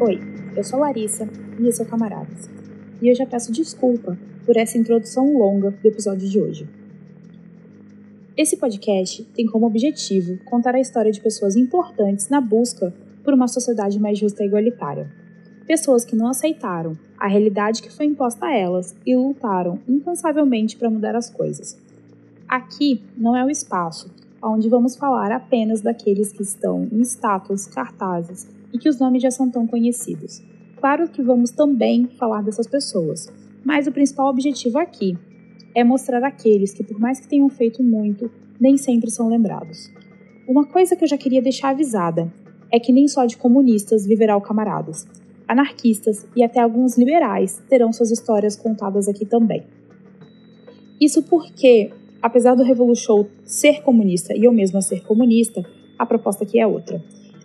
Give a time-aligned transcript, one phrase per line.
[0.00, 0.20] Oi,
[0.56, 2.48] eu sou Larissa e esse é o Camaradas.
[3.02, 6.68] E eu já peço desculpa por essa introdução longa do episódio de hoje.
[8.36, 13.48] Esse podcast tem como objetivo contar a história de pessoas importantes na busca por uma
[13.48, 15.10] sociedade mais justa e igualitária.
[15.66, 20.90] Pessoas que não aceitaram a realidade que foi imposta a elas e lutaram incansavelmente para
[20.90, 21.76] mudar as coisas.
[22.46, 24.08] Aqui não é o espaço
[24.40, 29.30] onde vamos falar apenas daqueles que estão em estátuas, cartazes e que os nomes já
[29.30, 30.42] são tão conhecidos.
[30.76, 33.32] Claro que vamos também falar dessas pessoas,
[33.64, 35.16] mas o principal objetivo aqui
[35.74, 39.90] é mostrar aqueles que, por mais que tenham feito muito, nem sempre são lembrados.
[40.46, 42.32] Uma coisa que eu já queria deixar avisada
[42.72, 45.06] é que nem só de comunistas viverá o camaradas.
[45.46, 49.62] Anarquistas e até alguns liberais terão suas histórias contadas aqui também.
[51.00, 51.90] Isso porque,
[52.20, 55.62] apesar do Revolution ser comunista e eu mesma ser comunista,
[55.98, 57.02] a proposta aqui é outra.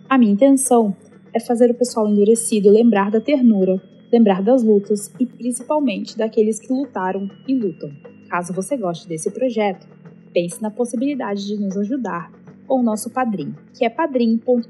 [0.08, 0.94] A minha intenção
[1.34, 3.82] é fazer o pessoal endurecido lembrar da ternura,
[4.12, 7.90] lembrar das lutas e principalmente daqueles que lutaram e lutam.
[8.30, 9.86] Caso você goste desse projeto,
[10.32, 12.32] pense na possibilidade de nos ajudar
[12.68, 14.68] com o nosso padrinho, que é padrim.com.br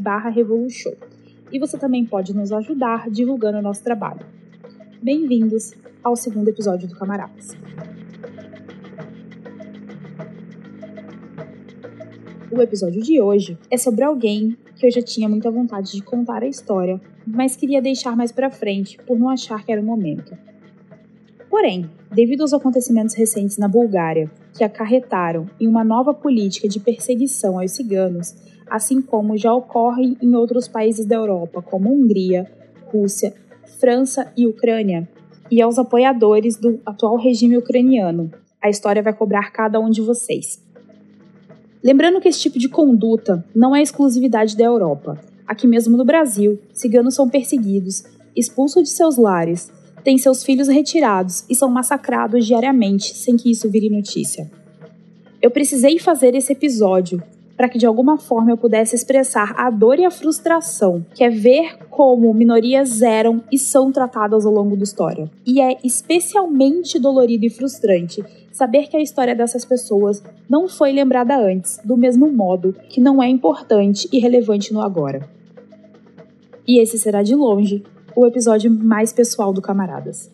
[0.00, 0.92] barra Revolution.
[1.50, 4.24] E você também pode nos ajudar divulgando o nosso trabalho.
[5.02, 7.56] Bem-vindos ao segundo episódio do Camaradas.
[12.50, 16.42] O episódio de hoje é sobre alguém que eu já tinha muita vontade de contar
[16.42, 20.36] a história, mas queria deixar mais para frente por não achar que era o momento.
[21.48, 27.58] Porém, devido aos acontecimentos recentes na Bulgária, que acarretaram em uma nova política de perseguição
[27.58, 28.34] aos ciganos,
[28.70, 32.50] assim como já ocorre em outros países da Europa, como Hungria,
[32.86, 33.34] Rússia,
[33.78, 35.08] França e Ucrânia,
[35.50, 38.30] e aos apoiadores do atual regime ucraniano,
[38.62, 40.62] a história vai cobrar cada um de vocês.
[41.82, 45.18] Lembrando que esse tipo de conduta não é exclusividade da Europa.
[45.46, 48.04] Aqui mesmo no Brasil, ciganos são perseguidos,
[48.36, 49.70] expulsos de seus lares,
[50.04, 54.50] têm seus filhos retirados e são massacrados diariamente sem que isso vire notícia.
[55.40, 57.20] Eu precisei fazer esse episódio
[57.56, 61.28] para que de alguma forma eu pudesse expressar a dor e a frustração, que é
[61.28, 65.30] ver como minorias eram e são tratadas ao longo da história.
[65.44, 71.36] E é especialmente dolorido e frustrante saber que a história dessas pessoas não foi lembrada
[71.36, 75.28] antes, do mesmo modo que não é importante e relevante no agora.
[76.68, 77.82] E esse será de longe
[78.14, 80.30] o episódio mais pessoal do Camaradas.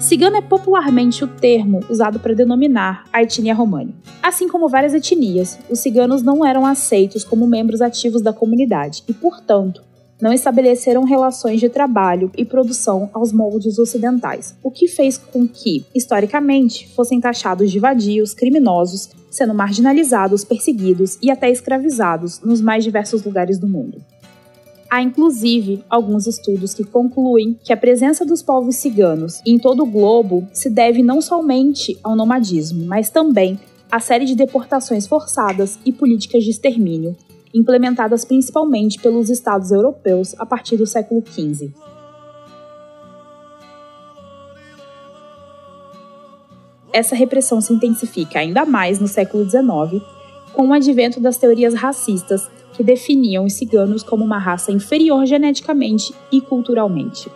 [0.00, 3.94] Cigano é popularmente o termo usado para denominar a etnia romani.
[4.22, 9.12] Assim como várias etnias, os ciganos não eram aceitos como membros ativos da comunidade e,
[9.12, 9.82] portanto,
[10.20, 15.84] não estabeleceram relações de trabalho e produção aos moldes ocidentais, o que fez com que,
[15.94, 23.24] historicamente, fossem taxados de vadios, criminosos, sendo marginalizados, perseguidos e até escravizados nos mais diversos
[23.24, 24.02] lugares do mundo.
[24.90, 29.86] Há inclusive alguns estudos que concluem que a presença dos povos ciganos em todo o
[29.86, 33.58] globo se deve não somente ao nomadismo, mas também
[33.90, 37.16] à série de deportações forçadas e políticas de extermínio,
[37.54, 41.72] implementadas principalmente pelos estados europeus a partir do século XV.
[46.92, 50.02] Essa repressão se intensifica ainda mais no século XIX,
[50.52, 56.12] com o advento das teorias racistas que definiam os ciganos como uma raça inferior geneticamente
[56.32, 57.30] e culturalmente.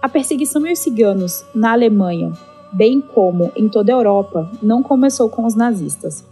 [0.00, 2.32] A perseguição aos ciganos na Alemanha,
[2.72, 6.24] bem como em toda a Europa, não começou com os nazistas.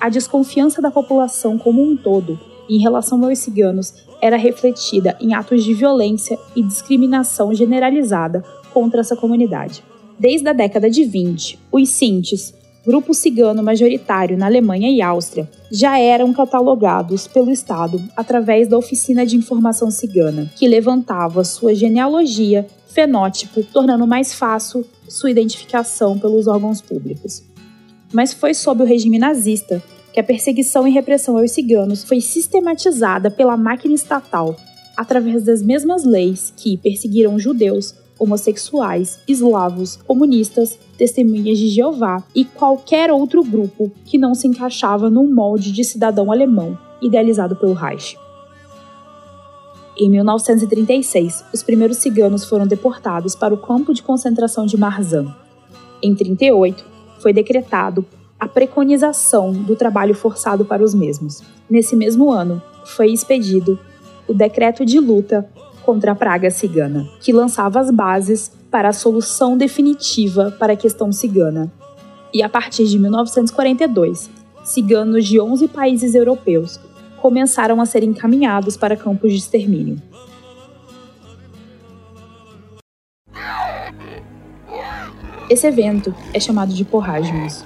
[0.00, 2.38] A desconfiança da população como um todo
[2.68, 9.16] em relação aos ciganos era refletida em atos de violência e discriminação generalizada contra essa
[9.16, 9.82] comunidade.
[10.18, 12.54] Desde a década de 20, os Sintes,
[12.86, 19.26] grupo cigano majoritário na Alemanha e Áustria, já eram catalogados pelo Estado através da Oficina
[19.26, 26.80] de Informação Cigana, que levantava sua genealogia, fenótipo, tornando mais fácil sua identificação pelos órgãos
[26.80, 27.42] públicos.
[28.12, 29.82] Mas foi sob o regime nazista
[30.18, 34.56] que a perseguição e repressão aos ciganos foi sistematizada pela máquina estatal
[34.96, 43.12] através das mesmas leis que perseguiram judeus, homossexuais, eslavos, comunistas, testemunhas de Jeová e qualquer
[43.12, 48.18] outro grupo que não se encaixava num molde de cidadão alemão idealizado pelo Reich.
[49.96, 55.32] Em 1936, os primeiros ciganos foram deportados para o campo de concentração de Marzahn.
[56.02, 56.84] Em 38,
[57.20, 58.04] foi decretado
[58.38, 61.42] a preconização do trabalho forçado para os mesmos.
[61.68, 63.78] Nesse mesmo ano, foi expedido
[64.26, 65.48] o Decreto de Luta
[65.82, 71.10] contra a Praga Cigana, que lançava as bases para a solução definitiva para a questão
[71.10, 71.72] cigana.
[72.32, 74.30] E a partir de 1942,
[74.62, 76.78] ciganos de 11 países europeus
[77.20, 80.00] começaram a ser encaminhados para campos de extermínio.
[85.48, 87.64] Esse evento é chamado de porragimus,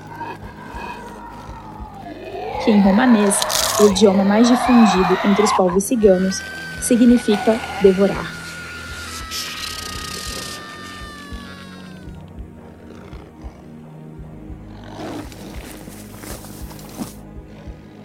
[2.64, 3.38] que em romanês,
[3.80, 6.40] o idioma mais difundido entre os povos ciganos,
[6.80, 8.42] significa devorar.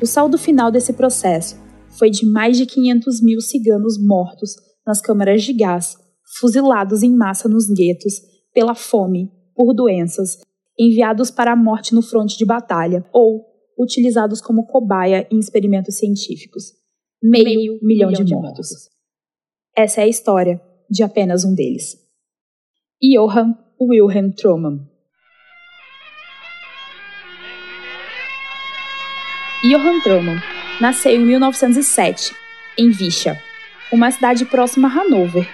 [0.01, 1.57] O saldo final desse processo
[1.97, 4.55] foi de mais de 500 mil ciganos mortos
[4.85, 5.97] nas câmaras de gás,
[6.39, 8.21] fuzilados em massa nos guetos,
[8.53, 10.37] pela fome, por doenças,
[10.79, 13.46] enviados para a morte no fronte de batalha ou
[13.77, 16.73] utilizados como cobaia em experimentos científicos.
[17.21, 18.69] Meio, Meio milhão, milhão, de, de mortos.
[18.69, 18.89] mortos.
[19.75, 21.97] Essa é a história de apenas um deles.
[23.01, 24.87] Johann Wilhelm Troman.
[29.63, 30.41] Johann Troman
[30.79, 32.33] nasceu em 1907,
[32.77, 33.37] em Vicha,
[33.91, 35.47] uma cidade próxima a Hannover,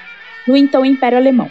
[0.47, 1.49] no então Império Alemão.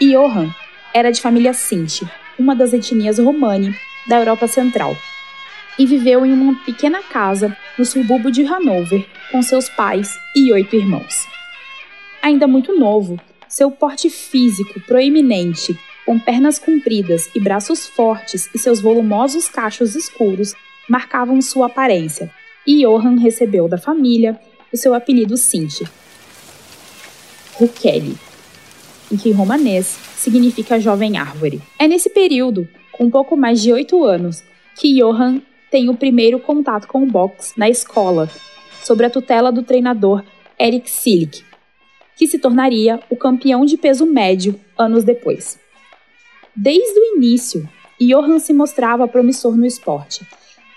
[0.00, 0.50] Johann
[0.92, 2.04] era de família Sinti,
[2.38, 3.74] uma das etnias romani
[4.08, 4.96] da Europa Central,
[5.78, 10.76] e viveu em uma pequena casa no subúrbio de Hannover com seus pais e oito
[10.76, 11.26] irmãos.
[12.22, 18.80] Ainda muito novo, seu porte físico proeminente, com pernas compridas e braços fortes e seus
[18.80, 20.54] volumosos cachos escuros
[20.88, 22.30] marcavam sua aparência,
[22.66, 24.38] e Johann recebeu da família
[24.72, 25.84] o seu apelido Sinti,
[27.54, 28.16] Rukeli,
[29.10, 31.62] em que em romanês significa jovem árvore.
[31.78, 34.42] É nesse período, com pouco mais de oito anos,
[34.76, 35.40] que Johann
[35.74, 38.30] tem o primeiro contato com o boxe na escola,
[38.84, 40.22] sob a tutela do treinador
[40.56, 41.42] Eric Silik,
[42.16, 45.58] que se tornaria o campeão de peso médio anos depois.
[46.54, 47.68] Desde o início,
[48.00, 50.24] Johann se mostrava promissor no esporte,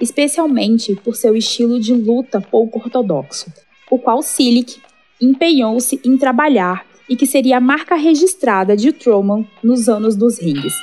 [0.02, 3.54] especialmente por seu estilo de luta pouco ortodoxo,
[3.92, 4.82] o qual Silik
[5.22, 10.74] empenhou-se em trabalhar e que seria a marca registrada de Truman nos anos dos rings.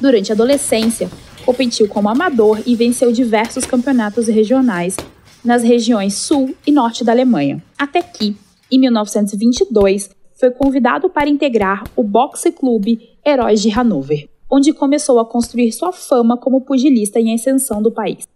[0.00, 1.10] Durante a adolescência,
[1.44, 4.96] competiu como amador e venceu diversos campeonatos regionais
[5.44, 8.36] nas regiões sul e norte da Alemanha, até que,
[8.70, 15.24] em 1922, foi convidado para integrar o Boxe Clube Heróis de Hanover, onde começou a
[15.24, 18.26] construir sua fama como pugilista em ascensão do país.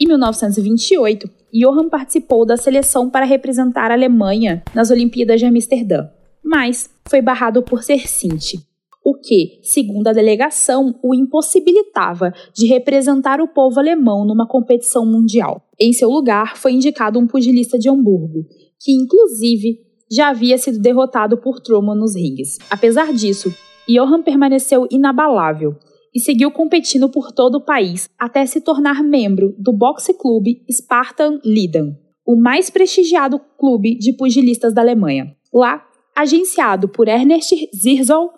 [0.00, 6.08] Em 1928, Johann participou da seleção para representar a Alemanha nas Olimpíadas de Amsterdã,
[6.42, 8.60] mas foi barrado por ser Sinti,
[9.08, 15.62] o que, segundo a delegação, o impossibilitava de representar o povo alemão numa competição mundial.
[15.80, 18.44] Em seu lugar, foi indicado um pugilista de Hamburgo,
[18.78, 19.78] que inclusive
[20.12, 22.58] já havia sido derrotado por Truman nos rings.
[22.68, 23.50] Apesar disso,
[23.88, 25.74] Johann permaneceu inabalável
[26.14, 31.40] e seguiu competindo por todo o país até se tornar membro do boxe clube Spartan
[31.42, 31.96] Liden,
[32.26, 35.34] o mais prestigiado clube de pugilistas da Alemanha.
[35.50, 35.82] Lá,
[36.14, 38.37] agenciado por Ernest Zirzoll,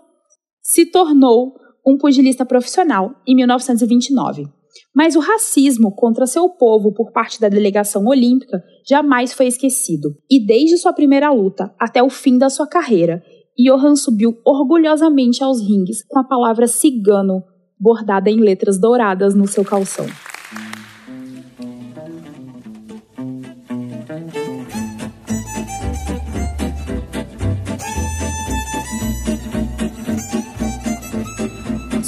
[0.62, 1.54] se tornou
[1.86, 4.48] um pugilista profissional em 1929.
[4.94, 10.44] Mas o racismo contra seu povo por parte da delegação olímpica jamais foi esquecido, e
[10.44, 13.22] desde sua primeira luta até o fim da sua carreira,
[13.58, 17.42] Johan subiu orgulhosamente aos rings com a palavra cigano
[17.78, 20.06] bordada em letras douradas no seu calção.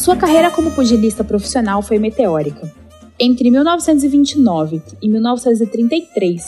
[0.03, 2.69] Sua carreira como pugilista profissional foi meteórica.
[3.21, 6.43] Entre 1929 e 1933,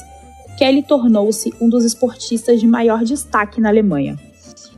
[0.59, 4.19] Kelly tornou-se um dos esportistas de maior destaque na Alemanha.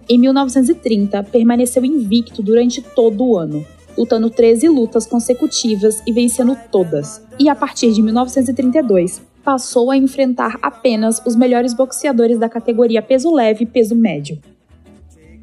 [0.07, 3.65] Em 1930, permaneceu invicto durante todo o ano,
[3.97, 7.23] lutando 13 lutas consecutivas e vencendo todas.
[7.39, 13.33] E a partir de 1932, passou a enfrentar apenas os melhores boxeadores da categoria peso
[13.33, 14.39] leve e peso médio.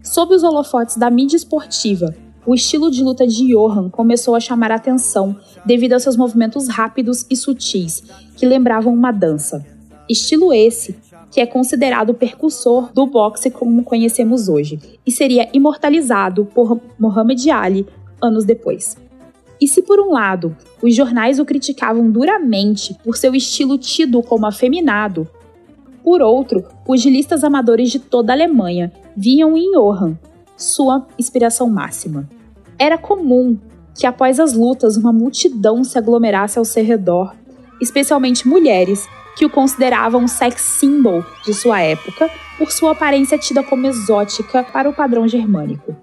[0.03, 2.13] Sob os holofotes da mídia esportiva,
[2.45, 5.35] o estilo de luta de Johan começou a chamar a atenção
[5.65, 8.03] devido aos seus movimentos rápidos e sutis,
[8.35, 9.65] que lembravam uma dança.
[10.09, 10.95] Estilo esse
[11.31, 17.47] que é considerado o percussor do boxe como conhecemos hoje, e seria imortalizado por Muhammad
[17.49, 17.87] Ali
[18.21, 18.95] anos depois.
[19.59, 24.45] E se por um lado os jornais o criticavam duramente por seu estilo tido como
[24.45, 25.27] afeminado,
[26.03, 30.15] por outro, pugilistas amadores de toda a Alemanha viam em Johann
[30.57, 32.27] sua inspiração máxima.
[32.77, 33.57] Era comum
[33.95, 37.33] que após as lutas uma multidão se aglomerasse ao seu redor,
[37.79, 43.63] especialmente mulheres que o consideravam um sex symbol de sua época por sua aparência tida
[43.63, 45.95] como exótica para o padrão germânico.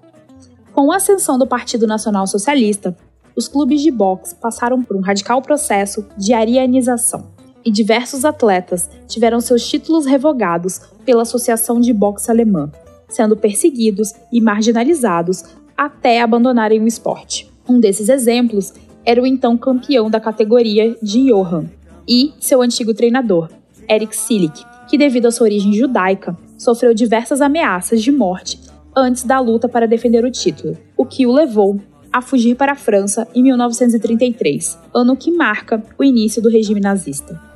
[0.73, 2.95] Com a ascensão do Partido Nacional Socialista,
[3.35, 7.31] os clubes de boxe passaram por um radical processo de arianização,
[7.63, 12.71] e diversos atletas tiveram seus títulos revogados pela Associação de Boxe Alemã,
[13.11, 15.43] sendo perseguidos e marginalizados
[15.77, 17.47] até abandonarem o esporte.
[17.67, 18.73] Um desses exemplos
[19.05, 21.65] era o então campeão da categoria de Johan
[22.07, 23.49] e seu antigo treinador,
[23.89, 28.59] Eric Silik, que devido à sua origem judaica, sofreu diversas ameaças de morte
[28.95, 31.79] antes da luta para defender o título, o que o levou
[32.11, 37.50] a fugir para a França em 1933, ano que marca o início do regime nazista.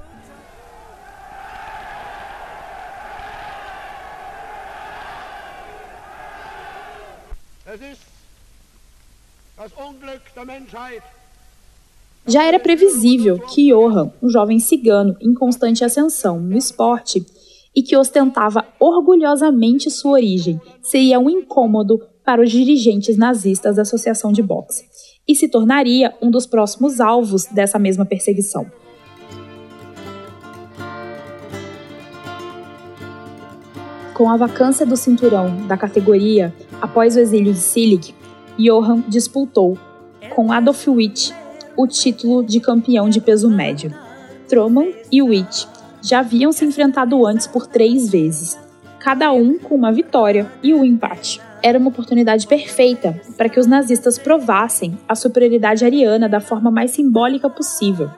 [12.27, 17.24] Já era previsível que Johann, um jovem cigano em constante ascensão no esporte
[17.75, 24.31] e que ostentava orgulhosamente sua origem, seria um incômodo para os dirigentes nazistas da Associação
[24.31, 24.86] de Boxe
[25.27, 28.65] e se tornaria um dos próximos alvos dessa mesma perseguição.
[34.15, 38.15] Com a vacância do cinturão da categoria após o exílio de Silig,
[38.57, 39.77] Johann disputou
[40.36, 41.34] com Adolf Witt
[41.77, 43.94] o título de campeão de peso médio.
[44.50, 45.65] Troman e Witt
[46.01, 48.60] já haviam se enfrentado antes por três vezes,
[49.00, 51.42] cada um com uma vitória e um empate.
[51.63, 56.92] Era uma oportunidade perfeita para que os nazistas provassem a superioridade ariana da forma mais
[56.92, 58.12] simbólica possível,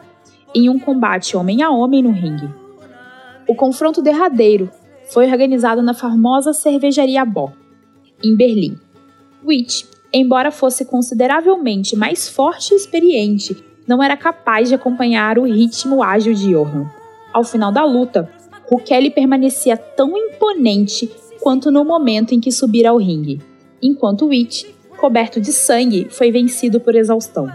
[0.56, 2.50] em um combate homem a homem no ringue.
[3.48, 4.72] O confronto derradeiro
[5.12, 7.54] foi organizado na famosa cervejaria Bock,
[8.24, 8.78] em Berlim.
[9.46, 16.04] Witt embora fosse consideravelmente mais forte e experiente, não era capaz de acompanhar o ritmo
[16.04, 16.90] ágil de Johan.
[17.34, 18.30] Ao final da luta,
[18.70, 21.10] Rukeli permanecia tão imponente
[21.40, 23.42] quanto no momento em que subira ao ringue,
[23.82, 24.66] enquanto Witch,
[24.98, 27.50] coberto de sangue, foi vencido por exaustão.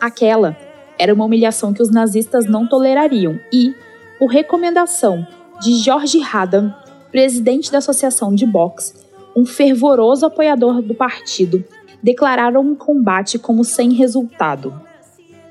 [0.00, 0.56] Aquela
[0.98, 3.72] era uma humilhação que os nazistas não tolerariam e,
[4.18, 5.26] por recomendação
[5.60, 6.74] de George Haddam,
[7.10, 8.94] presidente da Associação de Boxe,
[9.34, 11.64] um fervoroso apoiador do partido,
[12.02, 14.74] declararam um combate como sem resultado.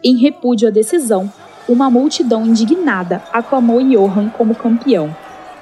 [0.04, 1.32] Em repúdio à decisão,
[1.68, 5.16] uma multidão indignada aclamou Johan como campeão,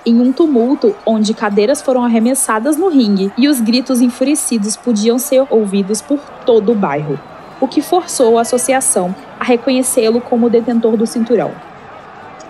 [0.05, 5.45] em um tumulto onde cadeiras foram arremessadas no ringue e os gritos enfurecidos podiam ser
[5.49, 7.19] ouvidos por todo o bairro,
[7.59, 11.51] o que forçou a associação a reconhecê-lo como detentor do cinturão.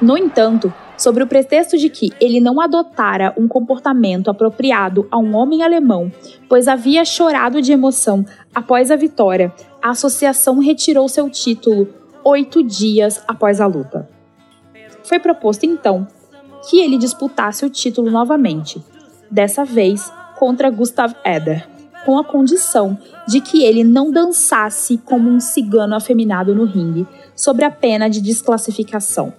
[0.02, 5.36] No entanto, sobre o pretexto de que ele não adotara um comportamento apropriado a um
[5.36, 6.12] homem alemão,
[6.48, 11.88] pois havia chorado de emoção após a vitória, a associação retirou seu título
[12.24, 14.10] oito dias após a luta.
[15.04, 16.08] Foi proposto então
[16.68, 18.84] que ele disputasse o título novamente,
[19.30, 21.68] dessa vez contra Gustav Eder,
[22.06, 22.98] com a condição
[23.28, 28.22] de que ele não dançasse como um cigano afeminado no ringue, sob a pena de
[28.22, 29.34] desclassificação.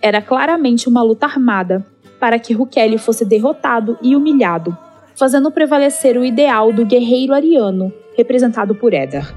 [0.00, 1.84] Era claramente uma luta armada
[2.20, 4.76] para que Rukeli fosse derrotado e humilhado,
[5.14, 9.34] fazendo prevalecer o ideal do guerreiro ariano, representado por Eder.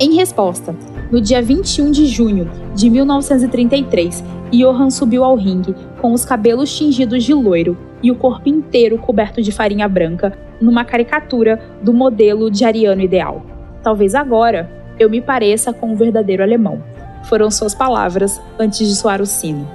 [0.00, 0.76] Em resposta,
[1.10, 7.24] no dia 21 de junho de 1933, Johann subiu ao ringue com os cabelos tingidos
[7.24, 12.64] de loiro e o corpo inteiro coberto de farinha branca, numa caricatura do modelo de
[12.64, 13.57] ariano ideal.
[13.88, 16.84] Talvez agora eu me pareça com um verdadeiro alemão.
[17.22, 19.66] Foram suas palavras antes de soar o sino.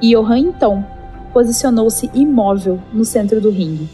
[0.00, 0.86] E Johann então
[1.30, 3.90] posicionou-se imóvel no centro do ringue,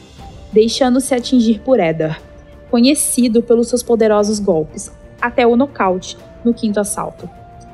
[0.52, 2.22] deixando-se atingir por Eder,
[2.70, 7.28] conhecido pelos seus poderosos golpes, até o nocaute no quinto assalto,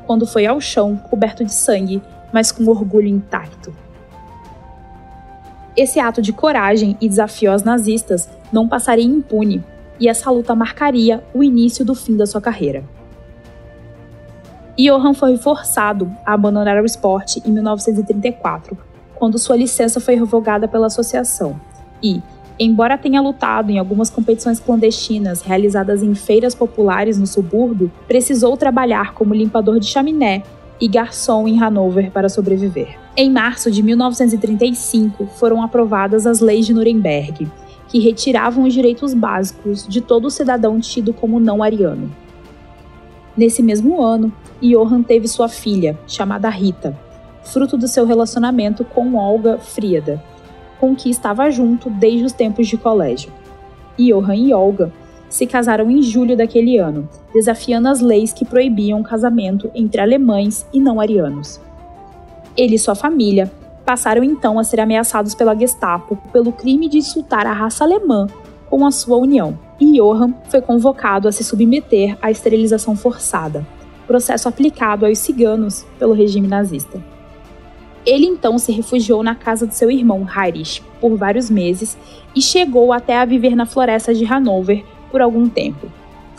[0.07, 2.01] quando foi ao chão coberto de sangue,
[2.33, 3.75] mas com orgulho intacto.
[5.77, 9.63] Esse ato de coragem e desafio aos nazistas não passaria impune
[9.99, 12.85] e essa luta marcaria o início do fim da sua carreira.
[14.79, 18.77] Johan foi forçado a abandonar o esporte em 1934,
[19.15, 21.59] quando sua licença foi revogada pela associação,
[22.03, 22.21] e,
[22.59, 29.15] embora tenha lutado em algumas competições clandestinas realizadas em feiras populares no subúrbio, precisou trabalhar
[29.15, 30.43] como limpador de chaminé
[30.79, 32.99] e garçom em Hanover para sobreviver.
[33.17, 37.51] Em março de 1935, foram aprovadas as leis de Nuremberg,
[37.89, 42.11] que retiravam os direitos básicos de todo cidadão tido como não ariano.
[43.37, 46.99] Nesse mesmo ano, Johann teve sua filha, chamada Rita,
[47.45, 50.23] fruto do seu relacionamento com Olga Frieda,
[50.81, 53.31] com que estava junto desde os tempos de colégio.
[53.99, 54.93] Johann e Olga
[55.29, 60.67] se casaram em julho daquele ano, desafiando as leis que proibiam o casamento entre alemães
[60.73, 61.61] e não arianos.
[62.57, 63.51] Ele e sua família
[63.87, 68.27] passaram então a ser ameaçados pela Gestapo pelo crime de insultar a raça alemã
[68.69, 69.57] com a sua união.
[69.79, 73.65] E Johann foi convocado a se submeter à esterilização forçada,
[74.07, 77.03] processo aplicado aos ciganos pelo regime nazista.
[78.05, 81.97] Ele então se refugiou na casa de seu irmão Heinrich por vários meses
[82.35, 85.87] e chegou até a viver na floresta de Hanover por algum tempo.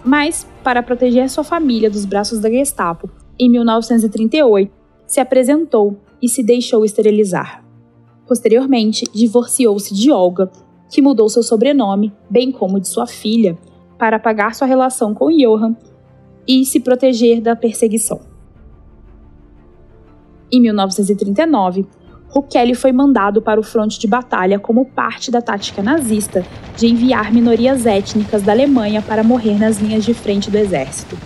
[0.04, 4.72] Mas, para proteger sua família dos braços da Gestapo, em 1938,
[5.06, 7.64] se apresentou e se deixou esterilizar.
[8.28, 10.52] Posteriormente, divorciou-se de Olga,
[10.90, 13.58] que mudou seu sobrenome, bem como de sua filha,
[13.98, 15.76] para apagar sua relação com Johann
[16.48, 18.20] e se proteger da perseguição.
[20.52, 21.86] Em 1939,
[22.30, 26.46] Rukeli foi mandado para o fronte de batalha como parte da tática nazista
[26.76, 31.18] de enviar minorias étnicas da Alemanha para morrer nas linhas de frente do exército.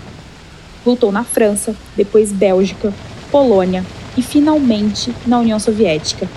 [0.86, 2.94] Lutou na França, depois Bélgica,
[3.32, 3.84] Polônia
[4.18, 6.28] e finalmente na União Soviética,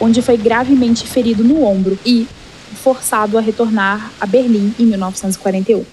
[0.00, 2.26] onde foi gravemente ferido no ombro e
[2.74, 5.84] forçado a retornar a Berlim em 1941.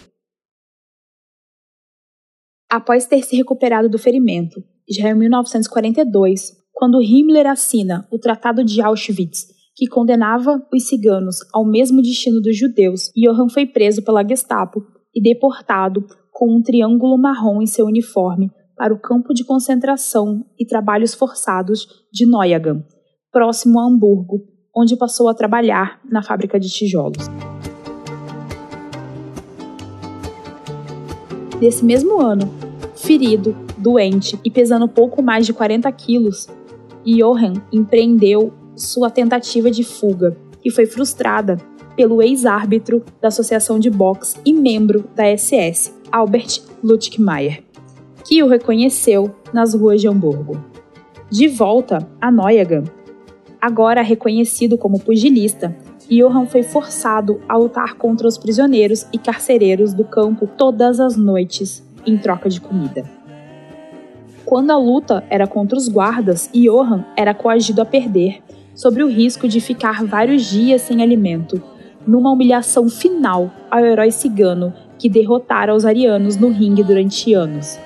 [2.69, 8.81] Após ter se recuperado do ferimento, já em 1942, quando Himmler assina o Tratado de
[8.81, 14.85] Auschwitz, que condenava os ciganos ao mesmo destino dos judeus, Johann foi preso pela Gestapo
[15.13, 18.51] e deportado com um triângulo marrom em seu uniforme
[18.81, 22.83] para o campo de concentração e trabalhos forçados de Neuagen,
[23.31, 24.41] próximo a Hamburgo,
[24.75, 27.27] onde passou a trabalhar na fábrica de tijolos.
[31.61, 32.51] Nesse mesmo ano,
[32.95, 36.47] ferido, doente e pesando pouco mais de 40 quilos,
[37.05, 41.57] Johann empreendeu sua tentativa de fuga, que foi frustrada
[41.95, 47.63] pelo ex-árbitro da Associação de Boxe e membro da SS, Albert Lutschmeier,
[48.25, 50.63] que o reconheceu nas ruas de Hamburgo.
[51.29, 52.83] De volta a Neuagen,
[53.59, 55.75] agora reconhecido como pugilista,
[56.09, 61.81] Johann foi forçado a lutar contra os prisioneiros e carcereiros do campo todas as noites,
[62.05, 63.05] em troca de comida.
[64.43, 68.43] Quando a luta era contra os guardas, Johann era coagido a perder,
[68.75, 71.61] sobre o risco de ficar vários dias sem alimento,
[72.05, 77.79] numa humilhação final ao herói cigano que derrotara os arianos no ringue durante anos.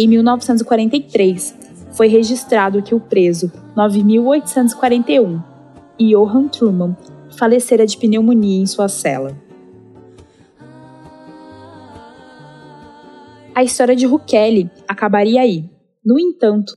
[0.00, 1.58] Em 1943,
[1.90, 5.42] foi registrado que o preso 9841,
[5.98, 6.96] Johann Truman,
[7.36, 9.36] falecera de pneumonia em sua cela.
[13.52, 15.68] A história de Rukeli acabaria aí.
[16.04, 16.74] No entanto,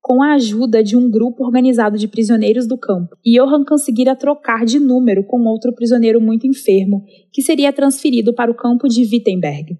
[0.00, 4.80] com a ajuda de um grupo organizado de prisioneiros do campo, Johann conseguira trocar de
[4.80, 9.76] número com outro prisioneiro muito enfermo, que seria transferido para o campo de Wittenberg,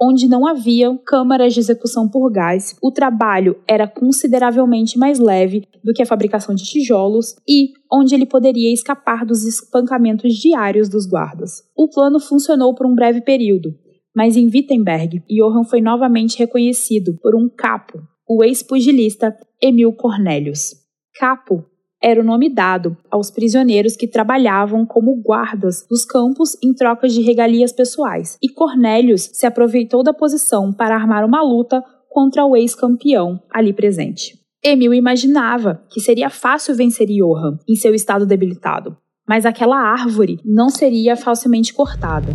[0.00, 5.92] onde não havia câmaras de execução por gás, o trabalho era consideravelmente mais leve do
[5.92, 11.62] que a fabricação de tijolos e onde ele poderia escapar dos espancamentos diários dos guardas.
[11.76, 13.74] O plano funcionou por um breve período,
[14.14, 20.74] mas em Wittenberg, Johann foi novamente reconhecido por um capo, o ex-pugilista Emil Cornelius.
[21.18, 21.64] Capo
[22.04, 27.22] era o nome dado aos prisioneiros que trabalhavam como guardas dos campos em troca de
[27.22, 33.42] regalias pessoais, e Cornélios se aproveitou da posição para armar uma luta contra o ex-campeão
[33.50, 34.38] ali presente.
[34.62, 38.94] Emil imaginava que seria fácil vencer Johann em seu estado debilitado,
[39.26, 42.34] mas aquela árvore não seria facilmente cortada.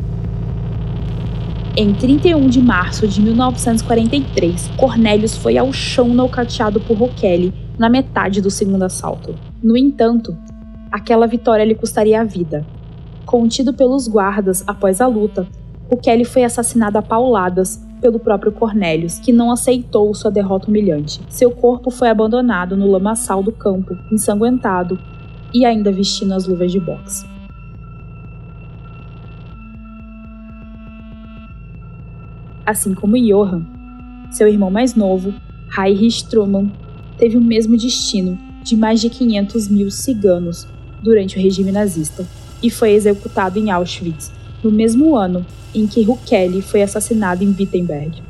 [1.77, 8.41] Em 31 de março de 1943, Cornélios foi ao chão nocauteado por Roquelle na metade
[8.41, 9.48] do segundo assalto.
[9.61, 10.37] No entanto,
[10.89, 12.65] aquela vitória lhe custaria a vida.
[13.25, 15.45] Contido pelos guardas após a luta,
[15.91, 21.19] o Kelly foi assassinado a pauladas pelo próprio Cornélios, que não aceitou sua derrota humilhante.
[21.27, 24.97] Seu corpo foi abandonado no lamaçal do campo, ensanguentado
[25.53, 27.27] e ainda vestindo as luvas de boxe.
[32.65, 33.65] Assim como Johann,
[34.31, 35.33] seu irmão mais novo,
[35.77, 36.71] Heinrich Truman,
[37.17, 40.67] teve o mesmo destino de mais de 500 mil ciganos
[41.01, 42.25] durante o regime nazista
[42.61, 44.31] e foi executado em Auschwitz
[44.63, 48.21] no mesmo ano em que Rukeli foi assassinado em Wittenberg.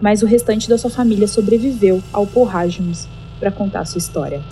[0.00, 3.06] Mas o restante da sua família sobreviveu ao Porragimus
[3.38, 4.42] para contar sua história.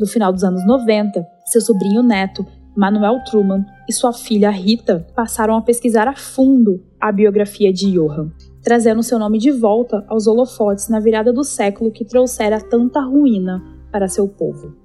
[0.00, 2.46] No final dos anos 90, seu sobrinho neto
[2.78, 8.30] Manuel Truman e sua filha Rita passaram a pesquisar a fundo a biografia de Johann,
[8.62, 13.60] trazendo seu nome de volta aos holofotes na virada do século que trouxera tanta ruína
[13.90, 14.76] para seu povo.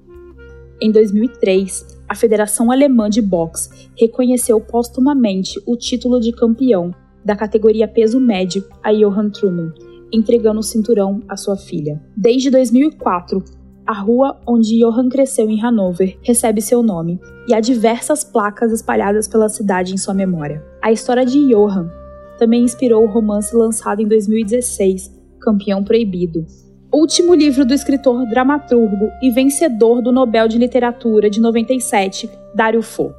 [0.81, 7.87] Em 2003, a Federação Alemã de Boxe reconheceu póstumamente o título de campeão da categoria
[7.87, 9.71] peso médio a Johann Truman,
[10.11, 12.01] entregando o cinturão à sua filha.
[12.17, 13.43] Desde 2004,
[13.85, 19.27] a rua onde Johann cresceu em Hanover recebe seu nome e há diversas placas espalhadas
[19.27, 20.63] pela cidade em sua memória.
[20.81, 21.89] A história de Johann
[22.37, 26.45] também inspirou o romance lançado em 2016, Campeão Proibido,
[26.91, 33.11] último livro do escritor dramaturgo e vencedor do Nobel de Literatura de 97, Dario Fo.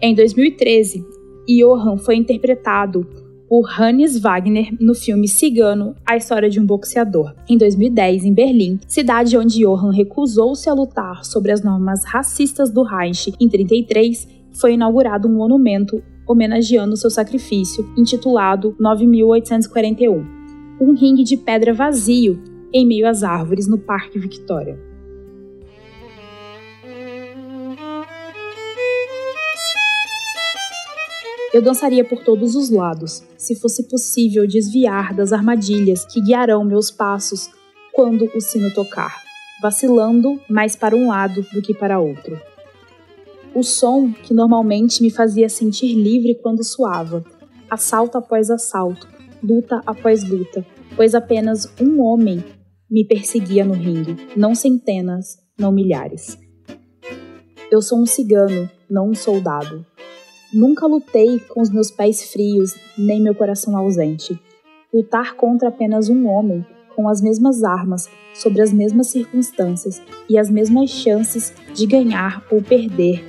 [0.00, 1.04] Em 2013,
[1.48, 7.34] Johann foi interpretado por Hannes Wagner no filme Cigano, a história de um boxeador.
[7.48, 12.82] Em 2010, em Berlim, cidade onde Johann recusou-se a lutar sobre as normas racistas do
[12.82, 20.26] Reich, em 33, foi inaugurado um monumento homenageando seu sacrifício, intitulado 9841.
[20.80, 24.85] Um ringue de pedra vazio em meio às árvores no Parque Victoria.
[31.56, 36.90] Eu dançaria por todos os lados, se fosse possível desviar das armadilhas que guiarão meus
[36.90, 37.48] passos
[37.94, 39.22] quando o sino tocar,
[39.62, 42.38] vacilando mais para um lado do que para outro.
[43.54, 47.24] O som que normalmente me fazia sentir livre quando suava,
[47.70, 49.08] assalto após assalto,
[49.42, 50.62] luta após luta,
[50.94, 52.44] pois apenas um homem
[52.90, 56.38] me perseguia no ringue, não centenas, não milhares.
[57.70, 59.86] Eu sou um cigano, não um soldado.
[60.52, 64.38] Nunca lutei com os meus pés frios, nem meu coração ausente.
[64.92, 70.48] Lutar contra apenas um homem, com as mesmas armas, sobre as mesmas circunstâncias e as
[70.48, 73.24] mesmas chances de ganhar ou perder,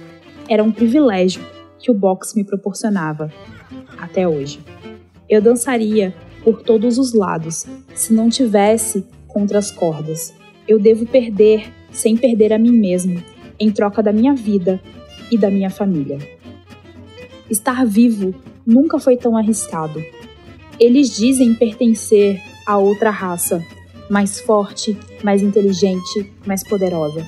[0.49, 1.41] era um privilégio
[1.79, 3.31] que o boxe me proporcionava.
[3.97, 4.59] Até hoje.
[5.29, 10.33] Eu dançaria por todos os lados, se não tivesse contra as cordas.
[10.67, 13.21] Eu devo perder sem perder a mim mesmo,
[13.59, 14.79] em troca da minha vida
[15.31, 16.36] e da minha família.
[17.49, 20.03] Estar vivo nunca foi tão arriscado.
[20.79, 23.63] Eles dizem pertencer a outra raça,
[24.09, 27.25] mais forte, mais inteligente, mais poderosa.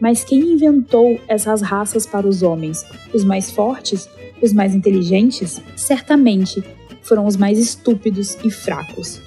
[0.00, 2.84] Mas quem inventou essas raças para os homens?
[3.12, 4.08] Os mais fortes?
[4.40, 5.60] Os mais inteligentes?
[5.76, 6.62] Certamente
[7.02, 9.20] foram os mais estúpidos e fracos.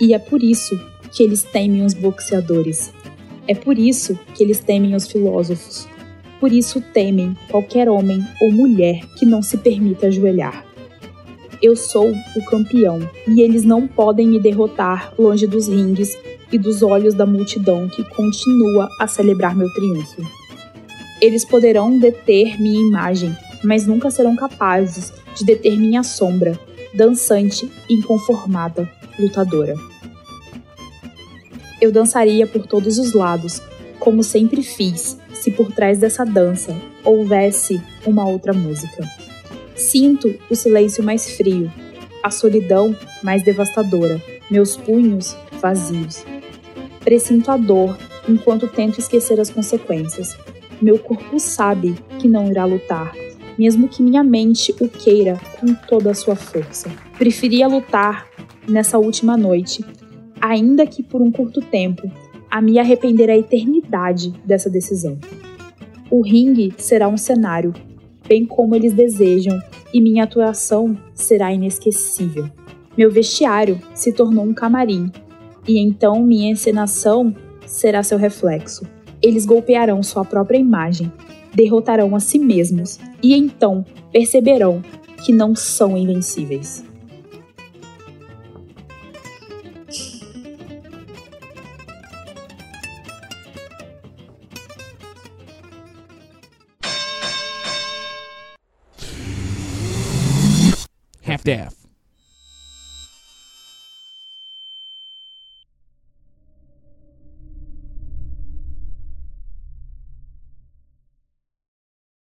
[0.00, 0.78] E é por isso
[1.12, 2.92] que eles temem os boxeadores.
[3.46, 5.88] É por isso que eles temem os filósofos.
[6.42, 10.66] Por isso temem qualquer homem ou mulher que não se permita ajoelhar.
[11.62, 16.18] Eu sou o campeão e eles não podem me derrotar longe dos ringues
[16.50, 20.20] e dos olhos da multidão que continua a celebrar meu triunfo.
[21.20, 26.58] Eles poderão deter minha imagem, mas nunca serão capazes de deter minha sombra,
[26.92, 29.76] dançante, inconformada, lutadora
[31.82, 33.60] eu dançaria por todos os lados,
[34.02, 39.08] como sempre fiz, se por trás dessa dança houvesse uma outra música.
[39.76, 41.72] Sinto o silêncio mais frio,
[42.20, 46.24] a solidão mais devastadora, meus punhos vazios.
[47.04, 47.96] Presinto a dor
[48.28, 50.36] enquanto tento esquecer as consequências.
[50.80, 53.12] Meu corpo sabe que não irá lutar,
[53.56, 56.90] mesmo que minha mente o queira com toda a sua força.
[57.16, 58.26] Preferia lutar
[58.68, 59.84] nessa última noite
[60.42, 62.10] ainda que por um curto tempo,
[62.52, 65.16] a me arrepender a eternidade dessa decisão.
[66.10, 67.72] O ringue será um cenário,
[68.28, 69.58] bem como eles desejam,
[69.90, 72.50] e minha atuação será inesquecível.
[72.94, 75.10] Meu vestiário se tornou um camarim,
[75.66, 77.34] e então minha encenação
[77.64, 78.86] será seu reflexo.
[79.22, 81.10] Eles golpearão sua própria imagem,
[81.54, 84.82] derrotarão a si mesmos, e então perceberão
[85.24, 86.84] que não são invencíveis.
[101.44, 101.81] half-half.